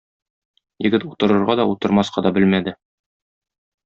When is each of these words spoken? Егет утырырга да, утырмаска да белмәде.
Егет 0.85 1.03
утырырга 1.09 1.57
да, 1.59 1.65
утырмаска 1.73 2.23
да 2.29 2.35
белмәде. 2.39 2.75